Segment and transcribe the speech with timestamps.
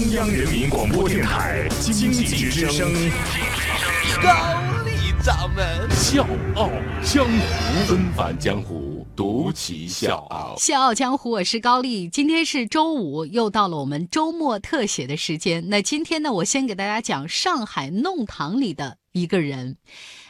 [0.00, 2.90] 中央人民广播电台经济之声，
[4.22, 4.32] 高
[4.82, 6.26] 丽掌门笑
[6.56, 6.70] 傲
[7.04, 10.54] 江湖，纷返江湖，独骑笑傲。
[10.56, 12.08] 笑傲江湖，我是高丽。
[12.08, 15.68] 今天是周五，又到了我们周末特写的时间。
[15.68, 19.76] 那今天呢，我先给大家讲上海弄堂里的一个人。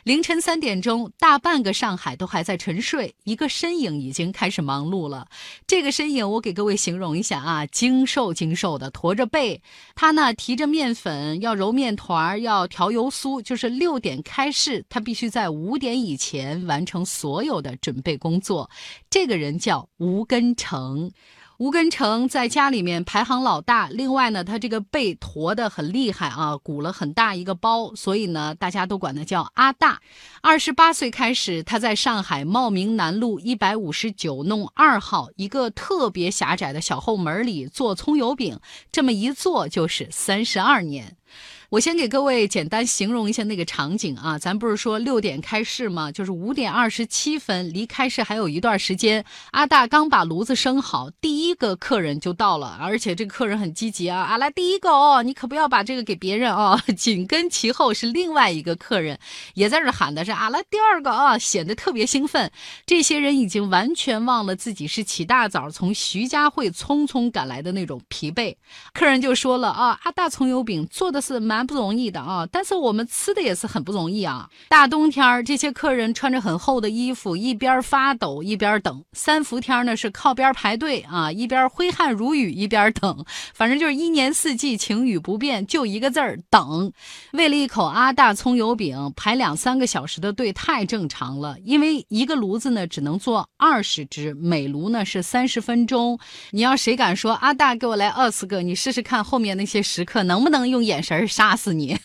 [0.05, 5.29] 凌晨三点钟，大半个上海都还在沉睡，一个身影已经开始忙碌了。
[5.67, 9.61] 这个身影，我给各位形容一下啊，精瘦精瘦的，驼着背。
[9.95, 13.43] 他呢，提着面粉，要揉面团，要调油酥。
[13.43, 18.71] 就是六点开市，他必须在五点以前完成所有的准备工作。
[19.11, 21.11] 这个人叫吴根成。
[21.61, 30.01] 吴根成在家里面排行老大，另外呢，他这个背驼得很厉害啊，鼓了很大一个包，所以呢，大家都管他叫阿大。
[30.41, 38.59] 二十八岁开始，他在上海茂名南路一百五十九弄二号一个特别狭窄的小后门里做葱油饼，
[38.91, 41.19] 这么一做就是三十二年。
[41.71, 46.11] 我先给各位简单形容一下那个场景啊，咱不是说六点开市吗？
[46.11, 49.25] 就是五点二十七分，离开市还有一段时间。
[49.53, 56.77] 阿大刚把炉子生好，第一个客人就到了，而且这个客人很积极啊，啊来第一个哦，你可不要把这个给别人哦。
[56.97, 59.17] 紧跟其后是另外一个客人，
[59.55, 62.51] 也在这喊的是啊来第二个啊，显得特别兴奋。
[62.85, 68.57] 这些人已经完全忘了自己是起大早从徐家汇匆匆赶来的那种疲惫。
[68.93, 71.60] 客人就说了啊，阿大葱油饼做的是蛮。
[71.61, 74.49] 蛮不容易的啊，但是我们吃的也是很不容易啊。
[74.71, 79.05] 大冬天这些客人穿着很厚的衣服，一边发抖一边等。
[79.13, 83.27] 三伏天呢是靠边排队啊，一边挥汗如雨一边等。
[83.53, 86.91] 反正就是一年四季晴雨不变，就一个字儿等。
[87.35, 91.59] 为了一口阿大葱油饼，排两三个小时的队太正常了。
[91.63, 96.19] 因为一个炉子呢只能做二十只，每炉呢是三十分钟。
[96.53, 101.50] 你要谁敢说阿大给我来二十个，你试试看后面那些食客能不能用眼神杀。
[101.51, 101.99] 打死你！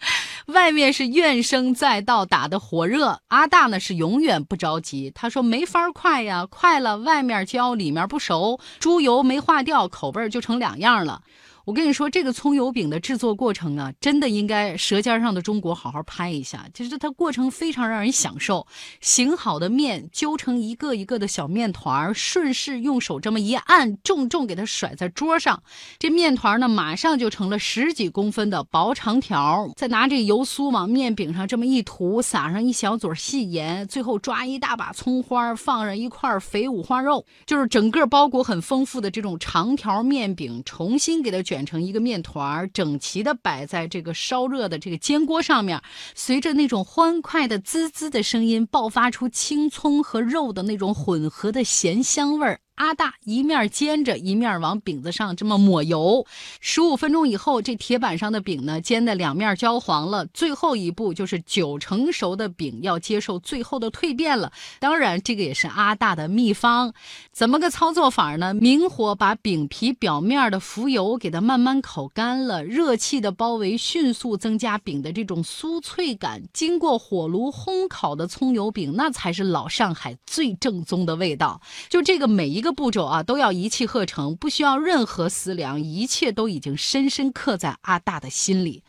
[0.48, 3.20] 外面是怨声载道，打得火热。
[3.28, 5.12] 阿大呢是永远不着急。
[5.14, 11.20] 他说没法快呀，快了外面焦，里面不熟，猪油没化掉，口味就成两样了。
[11.66, 16.64] 我跟你说，这个葱油饼的制作过程啊，真的应该《舌尖上的中国》好好拍一下。
[16.72, 18.64] 就是它过程非常让人享受。
[19.00, 25.60] 醒好的面揪成一个一个的小面团，顺势用手这么一按，重重给它甩在桌上，
[25.98, 29.68] 这面团呢，马上就成了十几公分的薄长条。
[29.74, 41.55] 再拿这油酥往面饼上这么一涂，撒上一小撮细盐，最后抓一大把葱花，放上一块肥五花肉，就是整个包裹很丰富的这种长条面饼，重新给它卷。
[41.56, 45.80] 卷成一个面团儿，整齐的摆在这个烧热的这个煎锅上面，
[46.14, 52.60] 随着那种欢快的滋滋的声音，爆发出青葱和肉的那种混合的咸香味儿。
[52.76, 56.26] 阿大一面煎着，一面往饼子上这么抹油。
[56.60, 60.26] 十五分钟以后，这铁板上的饼呢，煎的两面焦黄了。
[60.26, 64.52] 最后一步就是九成熟的饼要接受最后的蜕变了。
[64.78, 66.92] 当然，这个也是阿大的秘方。
[67.32, 68.52] 怎么个操作法呢？
[68.52, 76.42] 明火把饼皮表面的浮油给它慢慢烤干了，热气的包围迅速增加饼的这种酥脆感。
[76.52, 81.58] 经过火炉烘烤的葱油饼，那才是老上海最正宗的味道。
[81.88, 82.65] 就这个每一个。
[82.66, 88.82] 个步骤啊，都要一气呵成，不需要任何思量，一切都已经深深刻在阿大的心里。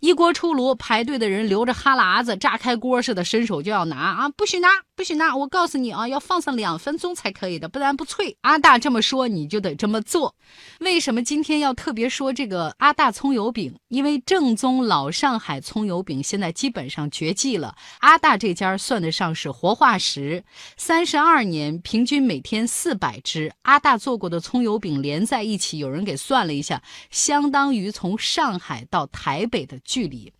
[0.00, 4.28] 一锅出炉，排队的人流着哈喇子，炸开锅似的，伸手就要拿啊！
[4.30, 5.36] 不许拿，不许拿！
[5.36, 8.34] 我告诉你啊，要放上两分钟才可以的，不然不脆。
[8.40, 10.34] 阿大这么说，你就得这么做。
[10.78, 13.74] 为什么今天要特别说这个阿大葱油饼？
[13.88, 20.42] 因为正宗老上海葱油饼现在基本上绝迹了，阿大这家算得上是活化石。
[20.78, 23.52] 三十二年，平均每天四百只。
[23.62, 29.78] 阿大做过的葱油饼连在一起，有人给算了一下，相当于从上海到台北的。
[29.90, 30.32] 距离。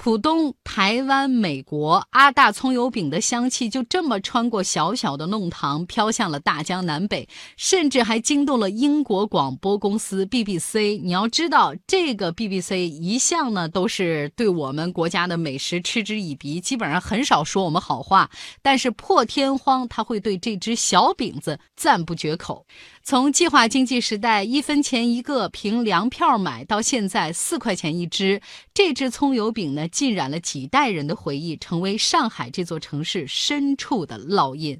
[0.00, 11.02] 浦东、台湾、美国，阿大葱油饼的香气就这么穿过小小的弄堂，飘向了大江南北，甚至还惊动了英国广播公司 BBC。
[11.02, 18.30] 你要知道，这个 BBC 一向呢都是对我们国家的美食嗤之以鼻，基本上很少说我们好话。
[18.62, 22.64] 但是破天荒，他会对这只小饼子赞不绝口。
[23.08, 28.42] 从计划经济时代一分钱一个凭粮票买到现在四块钱一只，
[28.74, 34.78] 这只葱油饼呢，浸染了几代人的回忆，成为上海这座城市深处的烙印。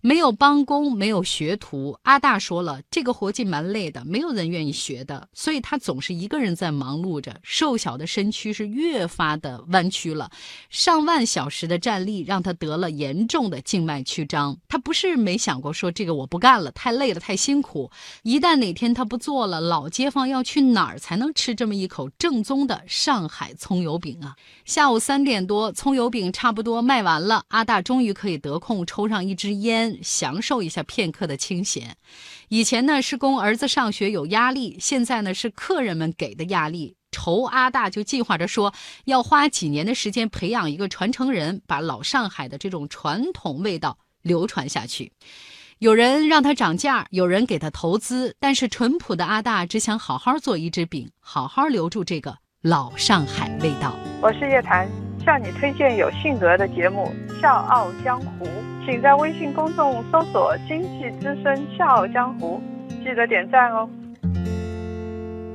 [0.00, 1.96] 没有帮工，没有学徒。
[2.02, 7.36] 阿大说了，这个活计蛮累的，没有人愿意学的，所以他总是一个人在忙碌着。
[7.44, 10.32] 瘦小的身躯是越发的弯曲了，
[10.68, 14.58] 上万小时的站立让他得了严重的静脉曲张。
[14.66, 17.67] 他不是没想过说这个我不干了，太累了，太辛苦。
[17.68, 17.90] 苦。
[18.22, 24.36] 一旦哪天他不做了，老街坊要去哪儿才能吃这么一口正宗的上海葱油饼啊？
[24.64, 31.96] 下午三点多，葱油饼差不多卖完了，阿大终于可以得空抽上一支烟，享受一下片刻的清闲。
[32.48, 36.96] 以前呢是供儿子上学有压力，现在呢是客人们给的压力。
[37.10, 38.72] 愁阿大就计划着说，
[39.06, 45.12] 要花几年的时间培养一个传承人，把老上海的这种传统味道流传下去。
[45.78, 53.94] 有人让他涨价，有人给他投资，但是淳朴的阿大只想好好做一只饼，好好留住这个老上海味道。
[54.20, 54.88] 我是叶檀，
[55.24, 58.44] 向你推荐有性格的节目《笑傲江湖》，
[58.84, 62.60] 请在微信公众搜索“经济之声笑傲江湖”，
[63.04, 63.88] 记得点赞哦。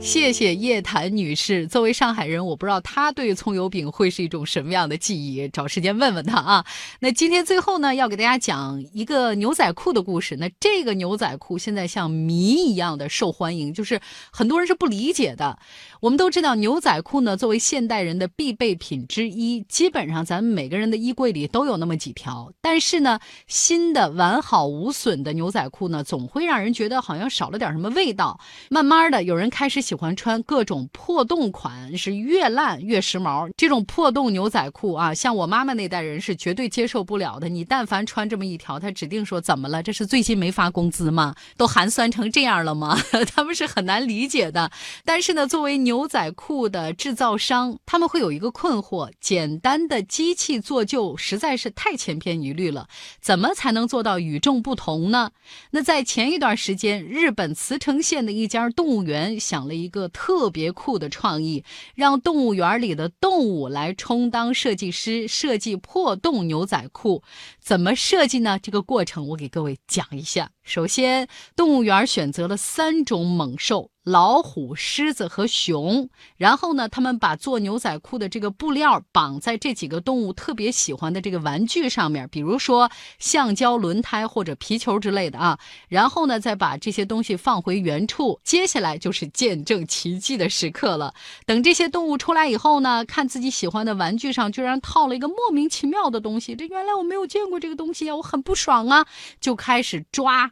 [0.04, 1.66] 谢谢叶檀女士。
[1.66, 6.66] 作为上海人，我不知道她对葱油饼会是一种什么样的记忆，找时间问问她啊。
[7.00, 10.36] 那今天最后呢，要给大家讲一个牛仔裤的故事。
[10.36, 15.58] 那这个牛仔裤现在像谜一样的受欢迎，就是很多人是不理解的。
[16.02, 22.52] 我们都知道，牛仔裤呢作为现代人的必备品之一，基本上咱们每个人的衣柜里都有那么几条。
[22.62, 28.38] 但是呢，新的完好无损的牛仔裤呢，总会让人觉得好像少了点什么味道。
[28.70, 33.48] 慢慢的，有人开始喜喜欢穿各种破洞款，是越烂越时髦。
[33.56, 37.48] 这种破洞牛仔裤啊，像我妈妈那代人是绝对接受不了的。
[37.48, 39.84] 你但凡穿这么一条，他指定说怎么了？
[39.84, 41.36] 这是最近没发工资吗？
[41.58, 43.00] 都寒酸成这样了吗？
[43.36, 44.72] 他们是很难理解的。
[45.06, 52.88] 但是呢，作为牛牛仔裤的制造商，他们会有一个困惑：简单的机器做旧实在是太千篇一律了，
[53.22, 55.30] 怎么才能做到与众不同呢？
[55.70, 67.22] 那在前一段时间，日本茨城县的一家动物园想了一个特别酷的创意，让动物园里的动物来充当设计师，设计破洞牛仔裤。
[67.60, 68.58] 怎么设计呢？
[68.58, 70.53] 这个过程我给各位讲一下。
[70.64, 73.90] 首先，动物园选择了三种猛兽。
[74.04, 85.58] 老虎、狮子和熊，然后呢，他们把做牛仔裤的这个布料绑在这几个动物特别喜欢的这个玩具上面，比如说橡胶轮胎或者皮球之类的啊。
[85.88, 88.42] 然后呢，再把这些东西放回原处。
[88.44, 91.14] 接下来就是见证奇迹的时刻了。
[91.46, 99.06] 等这些动物出来以后呢，看自己喜欢的玩具上居然套了一个莫名其妙的东西，这原来我没有见过这个东西啊，我很不爽啊，
[99.40, 100.52] 就开始抓。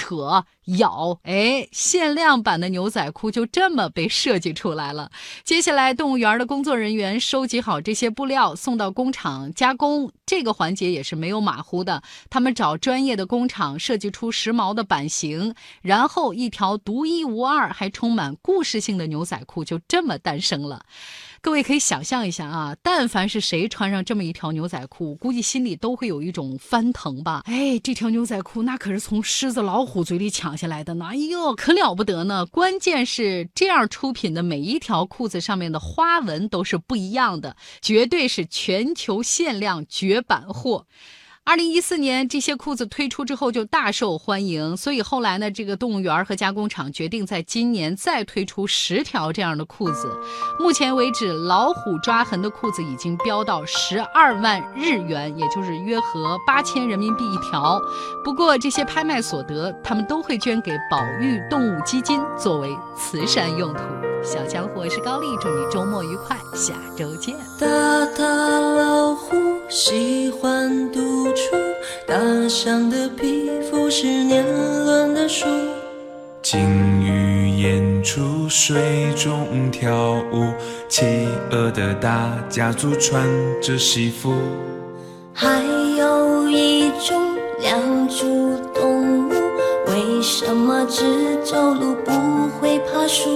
[0.00, 0.46] 扯
[0.78, 5.10] 咬，哎，限量版的牛仔裤就这么被设计出来了。
[5.44, 10.10] 接下来，动物园的工作人员收集好这些布料，送到工厂加工。
[10.24, 20.86] 这个环节也是没有马虎的，他们找专业的工厂设计出时髦的版型，然后一条独一无二还充满故事性的牛仔裤就这么诞生了。
[21.42, 27.42] 各位可以想象一下啊，但凡是谁穿上这么一条牛仔裤，估计心里都会有一种翻腾吧。
[27.46, 32.46] 哎，这条牛仔裤那可是从狮子、老虎虎嘴里抢下来的呢，哎呦，可了不得呢！
[32.46, 40.86] 关键是这样出品的每一条裤子上面的花纹都是不一样的，绝对是全球限量绝版货。
[41.50, 50.16] 二零一四年，这些裤子推出之后就大受欢迎，所以后来呢，这个动物园和加工厂决定在今年再推出十条这样的裤子。
[50.60, 57.82] 目前为止，老虎抓痕的裤子已经飙到十二万日元，也就是约合八千人民币一条。
[58.22, 63.80] 不过这些拍卖所得，他们都会捐给保育动物基金作为慈善用途。
[64.22, 67.34] 小家伙，是高丽，祝你周末愉快，下周见。
[67.58, 67.66] 大
[68.16, 68.24] 大
[68.60, 69.34] 老虎
[69.68, 71.00] 喜欢独
[71.50, 71.56] 处，
[72.06, 72.16] 大
[72.48, 74.44] 象的皮肤是年
[74.84, 75.46] 轮的树。
[76.42, 76.60] 金
[77.02, 80.52] 鱼演出水中跳舞，
[80.88, 81.04] 企
[81.50, 83.28] 鹅的大家族穿
[83.60, 84.34] 着西服。
[85.34, 85.60] 还
[85.98, 87.20] 有一种
[87.60, 89.32] 两足动物，
[89.88, 91.04] 为什么只
[91.44, 92.12] 走路不
[92.58, 93.28] 会爬树？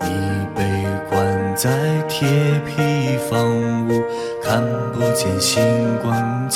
[0.00, 0.08] 你
[0.56, 1.70] 被关在
[2.08, 2.28] 铁
[2.66, 4.02] 皮房屋，
[4.42, 4.62] 看
[4.92, 5.62] 不见星
[6.02, 6.48] 光，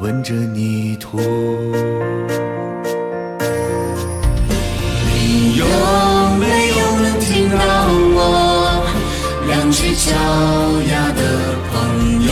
[0.00, 1.18] 闻着泥土。
[5.06, 5.64] 你有
[6.38, 7.58] 没有能听到
[8.14, 8.16] 我
[9.48, 10.12] 两只脚
[10.88, 11.20] 丫的
[11.72, 11.72] 朋
[12.28, 12.30] 友？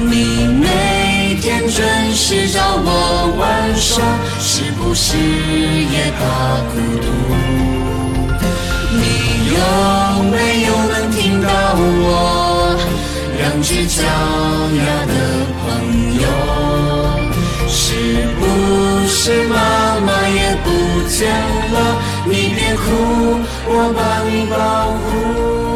[0.00, 0.12] 你
[0.60, 1.80] 每天准
[2.14, 2.88] 时找我
[3.38, 4.04] 玩耍，
[4.38, 6.20] 是不是也怕
[6.74, 7.06] 孤独？
[8.92, 9.00] 你
[9.48, 9.56] 有
[10.30, 11.48] 没有能听到
[12.04, 12.76] 我
[13.38, 14.02] 两只脚
[14.76, 15.12] 丫的
[19.24, 19.54] 是妈
[20.00, 20.68] 妈也不
[21.08, 22.02] 见了？
[22.26, 23.38] 你别哭，
[23.68, 24.56] 我把你保
[24.98, 25.71] 护。